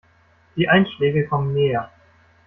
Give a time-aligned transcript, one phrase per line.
[0.55, 1.91] Die Einschläge kommen näher.